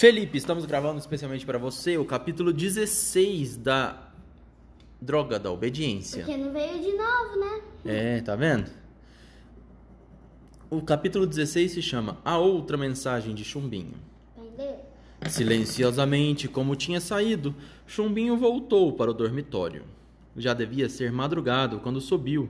Felipe, 0.00 0.38
estamos 0.38 0.64
gravando 0.64 0.98
especialmente 0.98 1.44
para 1.44 1.58
você 1.58 1.98
o 1.98 2.06
capítulo 2.06 2.54
16 2.54 3.58
da 3.58 4.10
Droga 4.98 5.38
da 5.38 5.52
Obediência. 5.52 6.24
Porque 6.24 6.38
não 6.38 6.50
veio 6.54 6.80
de 6.80 6.92
novo, 6.92 7.38
né? 7.38 7.60
É, 7.84 8.20
tá 8.22 8.34
vendo? 8.34 8.70
O 10.70 10.80
capítulo 10.80 11.26
16 11.26 11.72
se 11.72 11.82
chama 11.82 12.16
A 12.24 12.38
Outra 12.38 12.78
Mensagem 12.78 13.34
de 13.34 13.44
Chumbinho. 13.44 13.92
Entendeu? 14.38 14.78
Silenciosamente, 15.28 16.48
como 16.48 16.74
tinha 16.74 16.98
saído, 16.98 17.54
Chumbinho 17.86 18.38
voltou 18.38 18.94
para 18.94 19.10
o 19.10 19.14
dormitório. 19.14 19.84
Já 20.34 20.54
devia 20.54 20.88
ser 20.88 21.12
madrugado 21.12 21.78
quando 21.78 22.00
subiu 22.00 22.48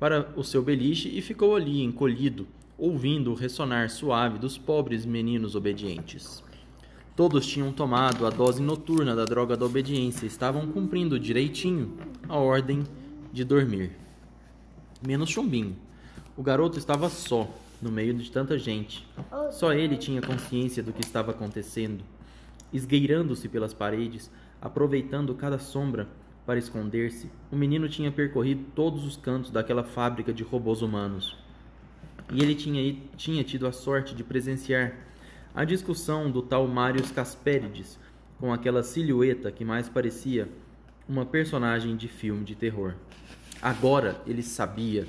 para 0.00 0.32
o 0.34 0.42
seu 0.42 0.60
beliche 0.60 1.08
e 1.08 1.22
ficou 1.22 1.54
ali 1.54 1.84
encolhido, 1.84 2.48
ouvindo 2.76 3.30
o 3.30 3.36
ressonar 3.36 3.88
suave 3.90 4.40
dos 4.40 4.58
pobres 4.58 5.06
meninos 5.06 5.54
obedientes. 5.54 6.47
Todos 7.18 7.48
tinham 7.48 7.72
tomado 7.72 8.24
a 8.24 8.30
dose 8.30 8.62
noturna 8.62 9.12
da 9.16 9.24
droga 9.24 9.56
da 9.56 9.66
obediência 9.66 10.24
e 10.24 10.28
estavam 10.28 10.68
cumprindo 10.68 11.18
direitinho 11.18 11.96
a 12.28 12.36
ordem 12.36 12.84
de 13.32 13.42
dormir. 13.42 13.90
Menos 15.04 15.28
Chumbinho. 15.28 15.74
O 16.36 16.44
garoto 16.44 16.78
estava 16.78 17.08
só, 17.08 17.52
no 17.82 17.90
meio 17.90 18.14
de 18.14 18.30
tanta 18.30 18.56
gente. 18.56 19.04
Só 19.50 19.72
ele 19.72 19.96
tinha 19.96 20.22
consciência 20.22 20.80
do 20.80 20.92
que 20.92 21.00
estava 21.00 21.32
acontecendo. 21.32 22.04
Esgueirando-se 22.72 23.48
pelas 23.48 23.74
paredes, 23.74 24.30
aproveitando 24.62 25.34
cada 25.34 25.58
sombra 25.58 26.06
para 26.46 26.60
esconder-se, 26.60 27.28
o 27.50 27.56
menino 27.56 27.88
tinha 27.88 28.12
percorrido 28.12 28.64
todos 28.76 29.04
os 29.04 29.16
cantos 29.16 29.50
daquela 29.50 29.82
fábrica 29.82 30.32
de 30.32 30.44
robôs 30.44 30.82
humanos. 30.82 31.36
E 32.32 32.40
ele 32.40 32.54
tinha, 32.54 32.96
tinha 33.16 33.42
tido 33.42 33.66
a 33.66 33.72
sorte 33.72 34.14
de 34.14 34.22
presenciar 34.22 35.08
a 35.54 35.64
discussão 35.64 36.30
do 36.30 36.42
tal 36.42 36.66
Marius 36.66 37.10
Casperides 37.10 37.98
com 38.38 38.52
aquela 38.52 38.82
silhueta 38.82 39.50
que 39.50 39.64
mais 39.64 39.88
parecia 39.88 40.48
uma 41.08 41.24
personagem 41.26 41.96
de 41.96 42.06
filme 42.06 42.44
de 42.44 42.54
terror. 42.54 42.94
Agora 43.60 44.20
ele 44.26 44.42
sabia. 44.42 45.06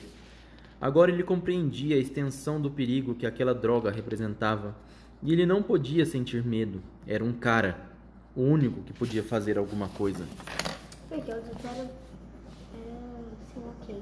Agora 0.82 1.12
ele 1.12 1.23
compreendia 1.23 1.98
a 1.98 2.00
extensão 2.00 2.60
do 2.60 2.72
perigo 2.72 3.14
que 3.14 3.26
aquela 3.26 3.54
droga 3.54 3.92
representava. 3.92 4.76
E 5.22 5.34
ele 5.34 5.45
não 5.45 5.62
podia 5.62 6.06
sentir 6.06 6.44
medo. 6.44 6.82
Era 7.06 7.23
um 7.23 7.34
cara, 7.34 7.78
o 8.36 8.42
único 8.42 8.82
que 8.82 8.94
podia 8.94 9.22
fazer 9.22 9.58
alguma 9.58 9.90
coisa. 9.90 10.26
Porque 11.10 11.30
os 11.32 11.38
outros 11.38 11.66
eram. 11.66 11.78
eram 11.78 11.90
assim, 13.42 13.62
ok. 13.82 13.95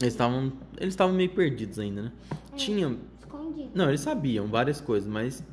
Eles 0.00 0.12
estavam, 0.12 0.52
eles 0.76 0.92
estavam 0.92 1.14
meio 1.14 1.30
perdidos 1.30 1.78
ainda, 1.78 2.02
né? 2.02 2.12
Tinha, 2.56 2.96
Escondido. 3.20 3.70
não, 3.72 3.88
eles 3.88 4.00
sabiam 4.00 4.48
várias 4.48 4.80
coisas, 4.80 5.08
mas 5.08 5.44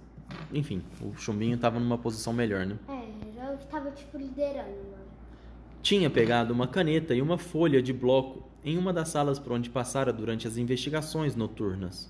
enfim, 0.53 0.81
o 1.01 1.15
Chumbinho 1.15 1.55
estava 1.55 1.79
numa 1.79 1.97
posição 1.97 2.33
melhor, 2.33 2.65
né? 2.65 2.77
É, 2.87 3.35
já 3.35 3.53
estava 3.55 3.91
tipo 3.91 4.17
liderando 4.17 4.69
agora. 4.69 5.01
Tinha 5.81 6.09
pegado 6.09 6.53
uma 6.53 6.67
caneta 6.67 7.15
e 7.15 7.21
uma 7.21 7.37
folha 7.37 7.81
de 7.81 7.91
bloco 7.91 8.43
em 8.63 8.77
uma 8.77 8.93
das 8.93 9.09
salas 9.09 9.39
por 9.39 9.53
onde 9.53 9.69
passara 9.69 10.13
durante 10.13 10.47
as 10.47 10.57
investigações 10.57 11.35
noturnas. 11.35 12.09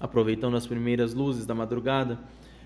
Aproveitando 0.00 0.56
as 0.56 0.66
primeiras 0.66 1.14
luzes 1.14 1.46
da 1.46 1.54
madrugada, 1.54 2.18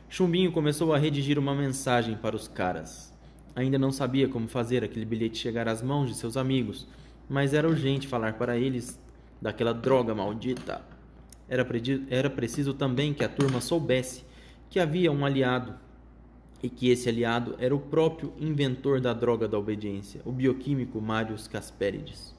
Chumbinho 0.09 0.53
começou 0.53 0.95
a 0.95 0.99
redigir 0.99 1.39
uma 1.39 1.55
mensagem 1.55 2.17
para 2.17 2.35
os 2.35 2.49
caras. 2.49 3.13
Ainda 3.55 3.79
não 3.79 3.91
sabia 3.91 4.29
como 4.29 4.49
fazer 4.49 4.85
aquele 4.85 5.05
bilhete 5.05 5.39
chegar 5.39 5.69
às 5.69 5.83
mãos 5.83 6.09
de 6.09 6.15
seus 6.15 6.37
amigos, 6.37 6.87
mas 7.29 7.53
era 7.53 7.69
urgente 7.69 8.07
falar 8.07 8.35
para 8.35 8.57
eles 8.57 8.99
daquela 9.41 9.73
droga 9.73 10.15
maldita. 10.15 10.83
Era, 11.49 11.67
era 12.11 12.31
preciso 12.31 12.75
também 12.75 13.15
que 13.15 13.25
a 13.25 13.29
turma 13.29 13.61
soubesse 13.61 14.26
que 14.71 14.81
havia 14.81 15.11
um 15.13 15.25
aliado 15.25 15.75
e 16.63 16.69
que 16.69 16.91
esse 16.91 17.09
aliado 17.09 17.55
era 17.59 17.75
o 17.75 17.79
próprio 17.79 18.33
inventor 18.39 19.01
da 19.01 19.13
droga 19.13 19.47
da 19.47 19.59
obediência, 19.59 20.21
o 20.25 20.33
bioquímico 20.33 21.01
Marius 21.01 21.47
Casperides. 21.47 22.35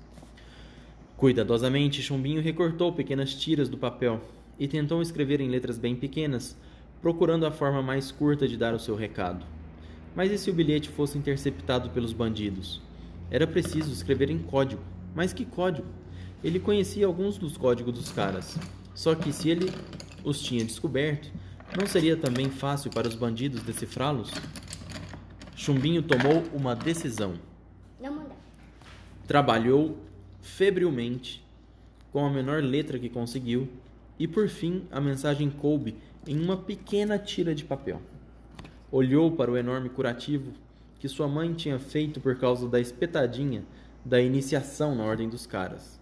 Cuidadosamente, 1.16 2.02
Chumbinho 2.02 2.42
recortou 2.42 2.94
pequenas 2.94 3.34
tiras 3.34 3.70
do 3.70 3.78
papel 3.78 4.22
e 4.60 4.68
tentou 4.68 5.02
escrever 5.02 5.42
em 5.42 5.50
letras 5.50 5.78
bem 5.78 5.96
pequenas, 5.96 6.58
procurando 7.02 7.46
a 7.46 7.52
forma 7.52 7.82
mais 7.82 8.12
curta 8.12 8.48
de 8.48 8.58
dar 8.58 8.74
o 8.74 8.80
seu 8.80 8.96
recado. 8.96 9.46
Mas 10.16 10.32
e 10.32 10.38
se 10.38 10.50
o 10.50 10.54
bilhete 10.54 10.90
fosse 10.90 11.18
interceptado 11.18 11.90
pelos 11.92 12.12
bandidos? 12.12 12.82
Era 13.30 13.46
preciso 13.46 13.92
escrever 13.92 14.30
em 14.30 14.40
código. 14.40 14.82
Mas 15.16 15.34
que 15.34 15.46
código? 15.46 15.88
Ele 16.44 16.60
conhecia 16.60 17.06
alguns 17.06 17.38
dos 17.38 17.58
códigos 17.58 17.94
dos 17.94 18.12
caras. 18.12 18.58
Só 18.94 19.14
que 19.14 19.32
se 19.32 19.50
ele 19.50 19.72
os 20.24 20.42
tinha 20.42 20.66
descoberto, 20.66 21.32
não 21.76 21.86
seria 21.86 22.16
também 22.16 22.50
fácil 22.50 22.92
para 22.92 23.08
os 23.08 23.16
bandidos 23.16 23.62
decifrá-los? 23.64 24.32
Chumbinho 25.56 26.02
tomou 26.02 26.44
uma 26.54 26.76
decisão. 26.76 27.34
Não 28.00 28.14
mandar. 28.14 28.38
Trabalhou 29.28 29.98
febrilmente, 30.42 31.44
com 32.12 32.26
a 32.26 32.30
menor 32.30 32.64
letra 32.64 32.98
que 32.98 33.10
conseguiu, 33.10 33.68
e 34.18 34.28
por 34.28 34.48
fim 34.48 34.88
a 34.92 35.02
mensagem 35.02 35.50
coube 35.50 35.96
em 36.26 36.40
uma 36.40 36.58
pequena 36.58 37.20
tira 37.20 37.54
de 37.54 37.66
papel. 37.66 38.02
Olhou 38.92 39.32
para 39.32 39.52
o 39.52 39.58
enorme 39.58 39.90
curativo 39.90 40.54
que 41.00 41.08
sua 41.08 41.28
mãe 41.28 41.54
tinha 41.54 41.78
feito 41.78 42.20
por 42.20 42.38
causa 42.38 42.68
da 42.68 42.80
espetadinha 42.80 43.64
da 44.04 44.22
iniciação 44.22 44.96
na 44.96 45.04
Ordem 45.04 45.28
dos 45.28 45.46
Caras. 45.46 46.00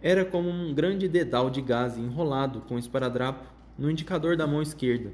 Era 0.00 0.24
como 0.24 0.48
um 0.48 0.72
grande 0.72 1.08
dedal 1.08 1.50
de 1.50 1.60
gás 1.60 1.98
enrolado 1.98 2.60
com 2.62 2.78
esparadrapo 2.78 3.57
no 3.78 3.90
indicador 3.90 4.36
da 4.36 4.46
mão 4.46 4.60
esquerda. 4.60 5.12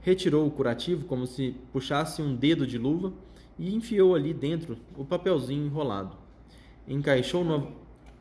Retirou 0.00 0.46
o 0.46 0.50
curativo 0.50 1.04
como 1.06 1.26
se 1.26 1.56
puxasse 1.72 2.22
um 2.22 2.34
dedo 2.34 2.66
de 2.66 2.78
luva 2.78 3.12
e 3.58 3.74
enfiou 3.74 4.14
ali 4.14 4.32
dentro 4.32 4.78
o 4.96 5.04
papelzinho 5.04 5.66
enrolado. 5.66 6.16
Encaixou, 6.86 7.44
no- 7.44 7.72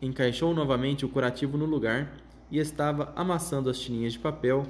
encaixou 0.01 0.53
novamente 0.53 1.05
o 1.05 1.09
curativo 1.09 1.57
no 1.57 1.65
lugar 1.65 2.17
e 2.49 2.57
estava 2.57 3.13
amassando 3.15 3.69
as 3.69 3.79
tirinhas 3.79 4.13
de 4.13 4.19
papel 4.19 4.65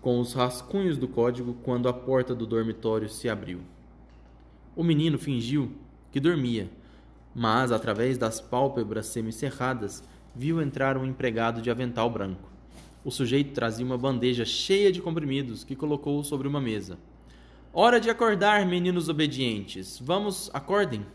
com 0.00 0.18
os 0.18 0.32
rascunhos 0.32 0.98
do 0.98 1.06
código 1.06 1.54
quando 1.62 1.88
a 1.88 1.92
porta 1.92 2.34
do 2.34 2.46
dormitório 2.46 3.08
se 3.08 3.28
abriu. 3.28 3.60
O 4.74 4.82
menino 4.82 5.18
fingiu 5.18 5.72
que 6.10 6.18
dormia, 6.18 6.68
mas 7.34 7.70
através 7.70 8.18
das 8.18 8.40
pálpebras 8.40 9.06
semicerradas 9.06 10.02
viu 10.34 10.60
entrar 10.60 10.96
um 10.96 11.04
empregado 11.04 11.60
de 11.62 11.70
avental 11.70 12.10
branco. 12.10 12.50
O 13.04 13.10
sujeito 13.10 13.52
trazia 13.52 13.84
uma 13.84 13.96
bandeja 13.96 14.44
cheia 14.44 14.92
de 14.92 15.00
comprimidos 15.00 15.64
que 15.64 15.74
colocou 15.74 16.22
sobre 16.22 16.46
uma 16.46 16.60
mesa. 16.60 16.98
Hora 17.72 18.00
de 18.00 18.10
acordar, 18.10 18.66
meninos 18.66 19.08
obedientes. 19.08 19.98
Vamos, 20.02 20.50
acordem. 20.52 21.06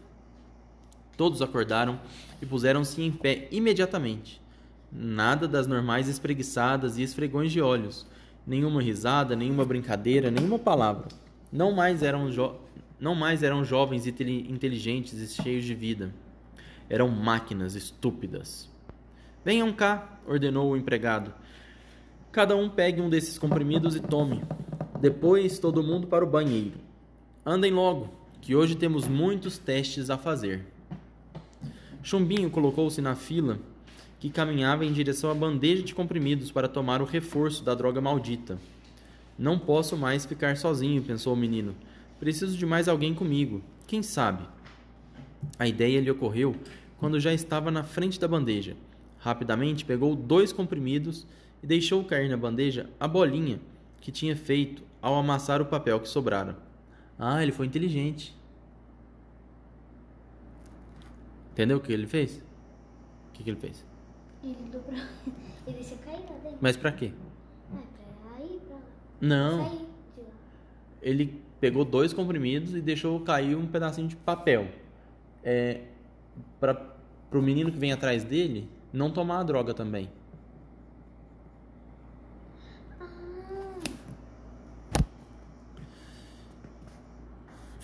Todos 1.15 1.41
acordaram 1.41 1.99
e 2.41 2.45
puseram-se 2.45 3.01
em 3.01 3.11
pé 3.11 3.47
imediatamente. 3.51 4.41
Nada 4.91 5.47
das 5.47 5.67
normais 5.67 6.07
espreguiçadas 6.07 6.97
e 6.97 7.03
esfregões 7.03 7.51
de 7.51 7.61
olhos, 7.61 8.05
nenhuma 8.47 8.81
risada, 8.81 9.35
nenhuma 9.35 9.65
brincadeira, 9.65 10.31
nenhuma 10.31 10.57
palavra. 10.57 11.07
Não 11.51 11.71
mais 11.71 12.01
eram, 12.01 12.29
jo- 12.29 12.55
não 12.99 13.13
mais 13.13 13.43
eram 13.43 13.63
jovens 13.63 14.07
inteli- 14.07 14.49
inteligentes 14.49 15.13
e 15.19 15.41
cheios 15.41 15.65
de 15.65 15.75
vida. 15.75 16.13
Eram 16.89 17.09
máquinas 17.09 17.75
estúpidas. 17.75 18.69
Venham 19.43 19.71
cá, 19.73 20.19
ordenou 20.27 20.71
o 20.71 20.77
empregado. 20.77 21.33
Cada 22.35 22.53
um 22.53 22.67
pegue 22.67 22.99
um 22.99 23.07
desses 23.07 23.37
comprimidos 23.37 23.95
e 23.95 24.01
tome. 24.01 24.41
Depois 24.99 25.57
todo 25.57 25.81
mundo 25.81 26.05
para 26.05 26.25
o 26.25 26.29
banheiro. 26.29 26.73
Andem 27.45 27.71
logo, 27.71 28.13
que 28.41 28.53
hoje 28.53 28.75
temos 28.75 29.07
muitos 29.07 29.57
testes 29.57 30.09
a 30.09 30.17
fazer. 30.17 30.65
Chumbinho 32.03 32.49
colocou-se 32.49 32.99
na 33.01 33.15
fila 33.15 33.57
que 34.19 34.29
caminhava 34.29 34.83
em 34.83 34.91
direção 34.91 35.31
à 35.31 35.33
bandeja 35.33 35.81
de 35.81 35.95
comprimidos 35.95 36.51
para 36.51 36.67
tomar 36.67 37.01
o 37.01 37.05
reforço 37.05 37.63
da 37.63 37.73
droga 37.73 38.01
maldita. 38.01 38.59
Não 39.39 39.57
posso 39.57 39.95
mais 39.95 40.25
ficar 40.25 40.57
sozinho, 40.57 41.01
pensou 41.01 41.33
o 41.33 41.37
menino. 41.37 41.73
Preciso 42.19 42.57
de 42.57 42.65
mais 42.65 42.89
alguém 42.89 43.13
comigo. 43.13 43.61
Quem 43.87 44.03
sabe? 44.03 44.43
A 45.57 45.69
ideia 45.69 46.01
lhe 46.01 46.11
ocorreu 46.11 46.53
quando 46.97 47.17
já 47.17 47.33
estava 47.33 47.71
na 47.71 47.83
frente 47.83 48.19
da 48.19 48.27
bandeja. 48.27 48.75
Rapidamente 49.19 49.85
pegou 49.85 50.17
dois 50.17 50.51
comprimidos 50.51 51.25
e 51.65 51.67
deixou 51.67 52.03
cair 52.03 52.29
na 52.29 52.37
bandeja 52.37 52.87
a 52.99 53.07
bolinha 53.07 53.59
que 53.99 54.11
tinha 54.11 54.35
feito 54.35 54.83
ao 55.01 55.15
amassar 55.15 55.63
o 55.63 55.65
papel 55.65 55.99
que 55.99 56.07
sobrara. 56.07 56.55
Ah, 57.17 57.41
ele 57.41 57.51
foi 57.51 57.65
inteligente. 57.65 58.37
Entendeu 61.51 61.77
o 61.77 61.79
que 61.79 61.91
ele 61.91 62.05
fez? 62.05 62.37
O 62.37 63.31
que, 63.33 63.43
que 63.43 63.49
ele 63.49 63.59
fez? 63.59 63.83
Ele 64.43 64.53
dobrou. 64.71 64.93
Ele 65.65 65.77
deixou 65.77 65.97
cair 65.97 66.19
lá 66.19 66.37
dentro. 66.43 66.59
Mas 66.61 66.77
pra 66.77 66.91
quê? 66.91 67.11
Ah, 67.73 67.81
pra 68.27 68.45
ir 68.45 68.59
pra 68.59 68.75
lá. 68.75 68.81
Não. 69.19 69.69
Sair. 69.69 69.87
Ele 71.01 71.41
pegou 71.59 71.83
dois 71.83 72.13
comprimidos 72.13 72.75
e 72.75 72.81
deixou 72.81 73.19
cair 73.21 73.55
um 73.55 73.65
pedacinho 73.65 74.07
de 74.07 74.15
papel. 74.15 74.67
É, 75.43 75.81
para 76.59 76.95
o 77.31 77.41
menino 77.41 77.71
que 77.71 77.79
vem 77.79 77.91
atrás 77.91 78.23
dele 78.23 78.69
não 78.93 79.09
tomar 79.09 79.39
a 79.39 79.43
droga 79.43 79.73
também. 79.73 80.11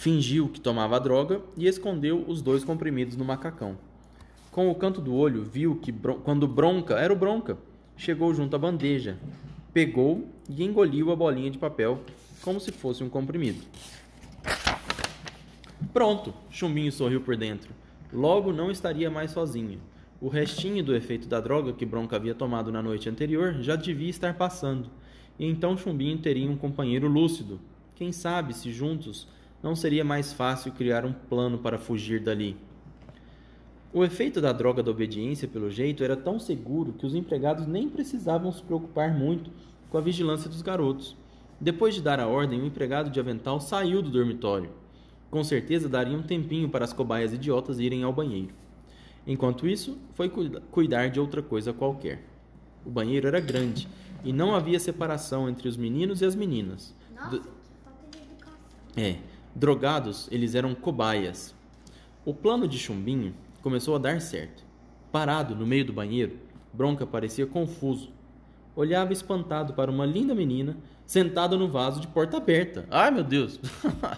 Fingiu 0.01 0.49
que 0.49 0.59
tomava 0.59 0.99
droga 0.99 1.41
e 1.55 1.67
escondeu 1.67 2.25
os 2.27 2.41
dois 2.41 2.63
comprimidos 2.63 3.15
no 3.15 3.23
macacão. 3.23 3.77
Com 4.49 4.67
o 4.67 4.73
canto 4.73 4.99
do 4.99 5.13
olho, 5.13 5.43
viu 5.43 5.75
que 5.75 5.91
bron- 5.91 6.15
quando 6.15 6.47
Bronca, 6.47 6.95
era 6.95 7.13
o 7.13 7.15
Bronca, 7.15 7.55
chegou 7.95 8.33
junto 8.33 8.55
à 8.55 8.57
bandeja, 8.57 9.19
pegou 9.71 10.27
e 10.49 10.63
engoliu 10.63 11.11
a 11.11 11.15
bolinha 11.15 11.51
de 11.51 11.59
papel 11.59 12.01
como 12.41 12.59
se 12.59 12.71
fosse 12.71 13.03
um 13.03 13.09
comprimido. 13.09 13.61
Pronto, 15.93 16.33
Chumbinho 16.49 16.91
sorriu 16.91 17.21
por 17.21 17.37
dentro. 17.37 17.69
Logo 18.11 18.51
não 18.51 18.71
estaria 18.71 19.11
mais 19.11 19.29
sozinho. 19.29 19.79
O 20.19 20.29
restinho 20.29 20.83
do 20.83 20.95
efeito 20.95 21.27
da 21.27 21.39
droga 21.39 21.73
que 21.73 21.85
Bronca 21.85 22.15
havia 22.15 22.33
tomado 22.33 22.71
na 22.71 22.81
noite 22.81 23.07
anterior 23.07 23.53
já 23.61 23.75
devia 23.75 24.09
estar 24.09 24.33
passando. 24.33 24.89
E 25.37 25.45
então 25.45 25.77
Chumbinho 25.77 26.17
teria 26.17 26.49
um 26.49 26.57
companheiro 26.57 27.07
lúcido. 27.07 27.59
Quem 27.93 28.11
sabe 28.11 28.55
se 28.55 28.71
juntos 28.71 29.27
não 29.61 29.75
seria 29.75 30.03
mais 30.03 30.33
fácil 30.33 30.71
criar 30.71 31.05
um 31.05 31.13
plano 31.13 31.57
para 31.57 31.77
fugir 31.77 32.19
dali. 32.21 32.57
O 33.93 34.03
efeito 34.03 34.39
da 34.39 34.51
droga 34.53 34.81
da 34.81 34.89
obediência, 34.91 35.47
pelo 35.47 35.69
jeito, 35.69 36.03
era 36.03 36.15
tão 36.15 36.39
seguro 36.39 36.93
que 36.93 37.05
os 37.05 37.13
empregados 37.13 37.67
nem 37.67 37.89
precisavam 37.89 38.51
se 38.51 38.63
preocupar 38.63 39.13
muito 39.13 39.51
com 39.89 39.97
a 39.97 40.01
vigilância 40.01 40.49
dos 40.49 40.61
garotos. 40.61 41.15
Depois 41.59 41.93
de 41.93 42.01
dar 42.01 42.19
a 42.19 42.27
ordem, 42.27 42.61
o 42.61 42.65
empregado 42.65 43.09
de 43.09 43.19
avental 43.19 43.59
saiu 43.59 44.01
do 44.01 44.09
dormitório. 44.09 44.69
Com 45.29 45.43
certeza 45.43 45.87
daria 45.89 46.17
um 46.17 46.23
tempinho 46.23 46.69
para 46.69 46.85
as 46.85 46.93
cobaias 46.93 47.33
idiotas 47.33 47.79
irem 47.79 48.03
ao 48.03 48.13
banheiro. 48.13 48.53
Enquanto 49.27 49.67
isso, 49.67 49.97
foi 50.15 50.29
cuida- 50.29 50.61
cuidar 50.71 51.09
de 51.09 51.19
outra 51.19 51.41
coisa 51.41 51.71
qualquer. 51.73 52.23
O 52.85 52.89
banheiro 52.89 53.27
era 53.27 53.39
grande 53.39 53.87
e 54.23 54.33
não 54.33 54.55
havia 54.55 54.79
separação 54.79 55.47
entre 55.49 55.67
os 55.67 55.77
meninos 55.77 56.21
e 56.21 56.25
as 56.25 56.33
meninas. 56.35 56.95
Nossa, 57.13 57.29
Do- 57.29 57.39
que 57.41 57.47
falta 57.83 58.07
de 58.11 58.17
educação. 58.17 58.57
é, 58.97 59.17
drogados, 59.55 60.27
eles 60.31 60.55
eram 60.55 60.73
cobaias. 60.73 61.53
O 62.25 62.33
plano 62.33 62.67
de 62.67 62.77
Chumbinho 62.77 63.33
começou 63.61 63.95
a 63.95 63.99
dar 63.99 64.21
certo. 64.21 64.63
Parado 65.11 65.55
no 65.55 65.65
meio 65.65 65.85
do 65.85 65.93
banheiro, 65.93 66.37
Bronca 66.73 67.05
parecia 67.05 67.45
confuso. 67.45 68.09
Olhava 68.75 69.11
espantado 69.11 69.73
para 69.73 69.91
uma 69.91 70.05
linda 70.05 70.33
menina 70.33 70.77
sentada 71.05 71.57
no 71.57 71.67
vaso 71.67 71.99
de 71.99 72.07
porta 72.07 72.37
aberta. 72.37 72.85
Ai, 72.89 73.11
meu 73.11 73.23
Deus! 73.23 73.59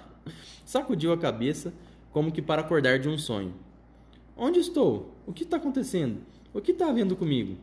Sacudiu 0.63 1.12
a 1.12 1.18
cabeça 1.18 1.74
como 2.12 2.31
que 2.31 2.41
para 2.41 2.62
acordar 2.62 3.00
de 3.00 3.09
um 3.09 3.18
sonho. 3.18 3.53
Onde 4.38 4.59
estou? 4.59 5.12
O 5.25 5.33
que 5.33 5.44
está 5.44 5.57
acontecendo? 5.57 6.21
O 6.53 6.62
que 6.62 6.71
está 6.71 6.88
havendo 6.88 7.15
comigo? 7.15 7.57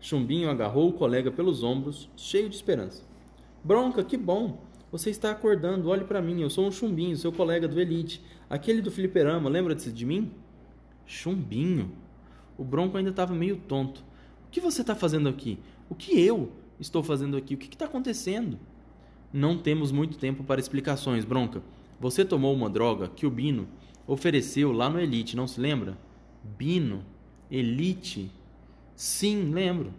Chumbinho 0.00 0.50
agarrou 0.50 0.88
o 0.88 0.92
colega 0.92 1.30
pelos 1.30 1.62
ombros, 1.62 2.10
cheio 2.16 2.48
de 2.48 2.56
esperança. 2.56 3.02
Bronca, 3.62 4.02
que 4.02 4.16
bom! 4.16 4.58
Você 4.94 5.10
está 5.10 5.32
acordando, 5.32 5.88
olhe 5.88 6.04
para 6.04 6.22
mim, 6.22 6.40
eu 6.40 6.48
sou 6.48 6.68
um 6.68 6.70
chumbinho, 6.70 7.16
seu 7.16 7.32
colega 7.32 7.66
do 7.66 7.80
Elite, 7.80 8.22
aquele 8.48 8.80
do 8.80 8.92
fliperama, 8.92 9.50
lembra-se 9.50 9.90
de 9.90 10.06
mim? 10.06 10.30
Chumbinho? 11.04 11.90
O 12.56 12.62
Bronco 12.62 12.96
ainda 12.96 13.10
estava 13.10 13.34
meio 13.34 13.56
tonto. 13.56 14.04
O 14.46 14.50
que 14.52 14.60
você 14.60 14.82
está 14.82 14.94
fazendo 14.94 15.28
aqui? 15.28 15.58
O 15.90 15.96
que 15.96 16.24
eu 16.24 16.52
estou 16.78 17.02
fazendo 17.02 17.36
aqui? 17.36 17.56
O 17.56 17.58
que 17.58 17.74
está 17.74 17.86
acontecendo? 17.86 18.56
Não 19.32 19.58
temos 19.58 19.90
muito 19.90 20.16
tempo 20.16 20.44
para 20.44 20.60
explicações, 20.60 21.24
Bronca. 21.24 21.60
Você 21.98 22.24
tomou 22.24 22.54
uma 22.54 22.70
droga 22.70 23.08
que 23.08 23.26
o 23.26 23.30
Bino 23.30 23.66
ofereceu 24.06 24.70
lá 24.70 24.88
no 24.88 25.00
Elite, 25.00 25.34
não 25.34 25.48
se 25.48 25.60
lembra? 25.60 25.98
Bino? 26.56 27.04
Elite? 27.50 28.30
Sim, 28.94 29.50
lembro. 29.50 29.92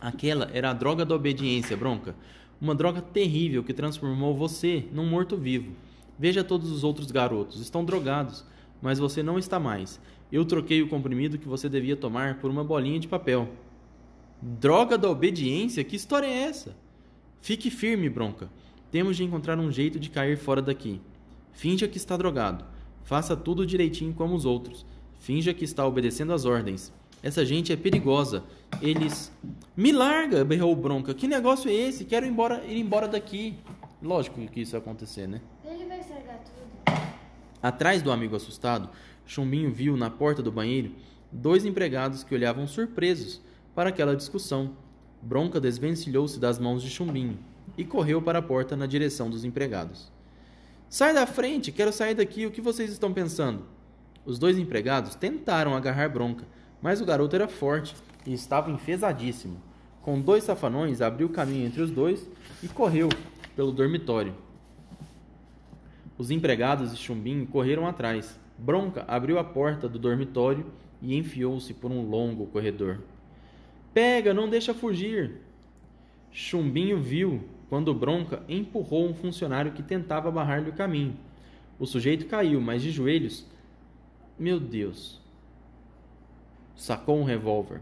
Aquela 0.00 0.48
era 0.54 0.70
a 0.70 0.72
droga 0.72 1.04
da 1.04 1.16
obediência, 1.16 1.76
Bronca. 1.76 2.14
Uma 2.60 2.74
droga 2.74 3.00
terrível 3.00 3.62
que 3.62 3.72
transformou 3.72 4.36
você 4.36 4.84
num 4.92 5.06
morto-vivo. 5.06 5.72
Veja 6.18 6.42
todos 6.42 6.72
os 6.72 6.82
outros 6.82 7.10
garotos, 7.10 7.60
estão 7.60 7.84
drogados, 7.84 8.44
mas 8.82 8.98
você 8.98 9.22
não 9.22 9.38
está 9.38 9.60
mais. 9.60 10.00
Eu 10.30 10.44
troquei 10.44 10.82
o 10.82 10.88
comprimido 10.88 11.38
que 11.38 11.48
você 11.48 11.68
devia 11.68 11.96
tomar 11.96 12.38
por 12.40 12.50
uma 12.50 12.64
bolinha 12.64 12.98
de 12.98 13.06
papel. 13.06 13.48
Droga 14.42 14.98
da 14.98 15.08
obediência? 15.08 15.84
Que 15.84 15.96
história 15.96 16.26
é 16.26 16.42
essa? 16.42 16.76
Fique 17.40 17.70
firme, 17.70 18.08
Bronca. 18.08 18.50
Temos 18.90 19.16
de 19.16 19.24
encontrar 19.24 19.58
um 19.58 19.70
jeito 19.70 19.98
de 19.98 20.10
cair 20.10 20.36
fora 20.36 20.60
daqui. 20.60 21.00
Finja 21.52 21.88
que 21.88 21.96
está 21.96 22.16
drogado. 22.16 22.64
Faça 23.04 23.36
tudo 23.36 23.64
direitinho 23.66 24.12
como 24.12 24.34
os 24.34 24.44
outros. 24.44 24.84
Finja 25.18 25.54
que 25.54 25.64
está 25.64 25.86
obedecendo 25.86 26.32
às 26.32 26.44
ordens. 26.44 26.92
Essa 27.22 27.44
gente 27.44 27.72
é 27.72 27.76
perigosa. 27.76 28.44
Eles. 28.80 29.32
Me 29.76 29.92
larga! 29.92 30.44
berrou 30.44 30.72
o 30.72 30.76
Bronca. 30.76 31.14
Que 31.14 31.26
negócio 31.26 31.70
é 31.70 31.74
esse? 31.74 32.04
Quero 32.04 32.26
ir 32.26 32.30
embora, 32.30 32.64
ir 32.64 32.78
embora 32.78 33.08
daqui. 33.08 33.56
Lógico 34.02 34.40
que 34.46 34.60
isso 34.60 34.76
ia 34.76 34.78
acontecer, 34.78 35.26
né? 35.26 35.40
Ele 35.64 35.84
vai 35.86 36.00
estragar 36.00 36.40
tudo. 36.44 36.98
Atrás 37.60 38.02
do 38.02 38.12
amigo 38.12 38.36
assustado, 38.36 38.88
Chumbinho 39.26 39.72
viu 39.72 39.96
na 39.96 40.08
porta 40.08 40.42
do 40.42 40.52
banheiro 40.52 40.92
dois 41.30 41.64
empregados 41.64 42.22
que 42.22 42.34
olhavam 42.34 42.66
surpresos 42.66 43.40
para 43.74 43.90
aquela 43.90 44.14
discussão. 44.14 44.72
Bronca 45.20 45.60
desvencilhou-se 45.60 46.38
das 46.38 46.58
mãos 46.58 46.82
de 46.82 46.88
Chumbinho 46.88 47.38
e 47.76 47.84
correu 47.84 48.22
para 48.22 48.38
a 48.38 48.42
porta 48.42 48.76
na 48.76 48.86
direção 48.86 49.28
dos 49.28 49.44
empregados. 49.44 50.10
Sai 50.88 51.12
da 51.12 51.26
frente, 51.26 51.72
quero 51.72 51.92
sair 51.92 52.14
daqui, 52.14 52.46
o 52.46 52.50
que 52.50 52.60
vocês 52.60 52.90
estão 52.90 53.12
pensando? 53.12 53.64
Os 54.24 54.38
dois 54.38 54.56
empregados 54.58 55.14
tentaram 55.14 55.74
agarrar 55.74 56.08
Bronca, 56.08 56.46
mas 56.80 57.00
o 57.00 57.04
garoto 57.04 57.34
era 57.34 57.48
forte 57.48 57.94
e 58.26 58.32
estava 58.32 58.70
enfesadíssimo. 58.70 59.60
Com 60.02 60.20
dois 60.20 60.44
safanões, 60.44 61.00
abriu 61.00 61.28
caminho 61.28 61.66
entre 61.66 61.82
os 61.82 61.90
dois 61.90 62.28
e 62.62 62.68
correu 62.68 63.08
pelo 63.54 63.72
dormitório. 63.72 64.34
Os 66.16 66.30
empregados 66.30 66.92
e 66.92 66.96
Chumbinho 66.96 67.46
correram 67.46 67.86
atrás. 67.86 68.38
Bronca 68.56 69.04
abriu 69.06 69.38
a 69.38 69.44
porta 69.44 69.88
do 69.88 69.98
dormitório 69.98 70.66
e 71.00 71.16
enfiou-se 71.16 71.72
por 71.74 71.90
um 71.90 72.02
longo 72.02 72.46
corredor. 72.46 73.00
Pega, 73.94 74.34
não 74.34 74.48
deixa 74.48 74.74
fugir! 74.74 75.40
Chumbinho 76.32 77.00
viu 77.00 77.42
quando 77.68 77.94
Bronca 77.94 78.42
empurrou 78.48 79.08
um 79.08 79.14
funcionário 79.14 79.72
que 79.72 79.82
tentava 79.82 80.30
barrar-lhe 80.30 80.70
o 80.70 80.74
caminho. 80.74 81.16
O 81.78 81.86
sujeito 81.86 82.26
caiu, 82.26 82.60
mas 82.60 82.82
de 82.82 82.90
joelhos. 82.90 83.46
Meu 84.38 84.58
Deus! 84.58 85.17
Sacou 86.78 87.18
um 87.18 87.24
revólver 87.24 87.80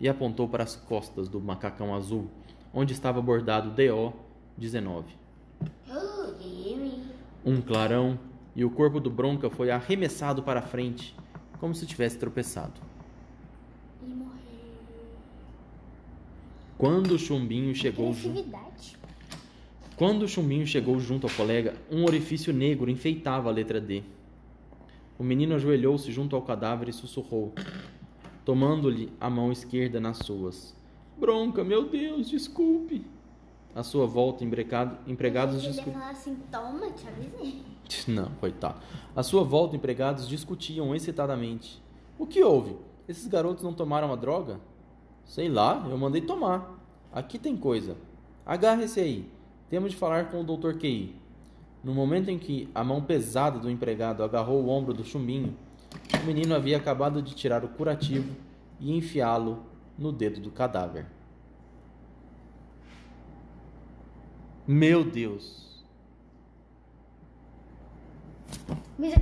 e 0.00 0.08
apontou 0.08 0.48
para 0.48 0.64
as 0.64 0.74
costas 0.74 1.28
do 1.28 1.40
macacão 1.40 1.94
azul, 1.94 2.28
onde 2.74 2.92
estava 2.92 3.22
bordado 3.22 3.70
DO 3.70 4.12
19. 4.58 5.14
Oh, 5.88 6.42
Jimmy. 6.42 7.04
Um 7.44 7.60
clarão 7.60 8.18
e 8.56 8.64
o 8.64 8.70
corpo 8.70 8.98
do 8.98 9.08
Bronca 9.08 9.48
foi 9.48 9.70
arremessado 9.70 10.42
para 10.42 10.58
a 10.58 10.62
frente, 10.62 11.14
como 11.60 11.72
se 11.72 11.86
tivesse 11.86 12.18
tropeçado. 12.18 12.80
E 14.02 14.06
morreu. 14.06 14.34
Quando 16.76 17.12
o 17.12 17.18
chumbinho 17.18 17.72
chegou 17.76 18.12
junto, 18.12 18.44
quando 19.96 20.24
o 20.24 20.28
chumbinho 20.28 20.66
chegou 20.66 20.98
junto 20.98 21.28
ao 21.28 21.32
colega, 21.32 21.76
um 21.88 22.04
orifício 22.04 22.52
negro 22.52 22.90
enfeitava 22.90 23.48
a 23.48 23.52
letra 23.52 23.80
D. 23.80 24.02
O 25.16 25.22
menino 25.22 25.54
ajoelhou-se 25.54 26.10
junto 26.10 26.34
ao 26.34 26.42
cadáver 26.42 26.88
e 26.88 26.92
sussurrou, 26.92 27.54
tomando-lhe 28.46 29.12
a 29.20 29.28
mão 29.28 29.50
esquerda 29.50 29.98
nas 29.98 30.18
suas. 30.18 30.72
Bronca, 31.18 31.64
meu 31.64 31.88
Deus, 31.88 32.30
desculpe. 32.30 33.04
À 33.74 33.82
sua 33.82 34.06
volta, 34.06 34.44
empregados 34.44 35.60
discutiam. 35.60 35.92
falar 35.92 36.10
assim, 36.10 36.38
toma, 36.50 36.90
te 36.92 37.08
avisei. 37.08 37.62
Não, 38.06 38.30
coitado. 38.40 38.80
À 39.16 39.22
sua 39.24 39.42
volta, 39.42 39.74
empregados 39.74 40.28
discutiam 40.28 40.94
excitadamente. 40.94 41.82
O 42.16 42.24
que 42.24 42.42
houve? 42.42 42.76
Esses 43.08 43.26
garotos 43.26 43.62
não 43.62 43.72
tomaram 43.72 44.12
a 44.12 44.16
droga? 44.16 44.60
Sei 45.24 45.48
lá, 45.48 45.84
eu 45.90 45.98
mandei 45.98 46.20
tomar. 46.20 46.78
Aqui 47.12 47.38
tem 47.38 47.56
coisa. 47.56 47.96
Agarre-se 48.44 49.00
aí. 49.00 49.30
Temos 49.68 49.90
de 49.90 49.96
falar 49.96 50.30
com 50.30 50.40
o 50.40 50.44
Dr. 50.44 50.78
QI. 50.78 51.14
No 51.82 51.92
momento 51.92 52.30
em 52.30 52.38
que 52.38 52.68
a 52.74 52.82
mão 52.82 53.02
pesada 53.02 53.58
do 53.58 53.70
empregado 53.70 54.22
agarrou 54.22 54.62
o 54.62 54.68
ombro 54.68 54.94
do 54.94 55.04
chumbinho, 55.04 55.54
o 56.22 56.26
menino 56.26 56.54
havia 56.54 56.76
acabado 56.76 57.22
de 57.22 57.34
tirar 57.34 57.64
o 57.64 57.68
curativo 57.68 58.34
e 58.80 58.96
enfiá-lo 58.96 59.64
no 59.98 60.12
dedo 60.12 60.40
do 60.40 60.50
cadáver. 60.50 61.06
Meu 64.66 65.04
Deus! 65.04 65.84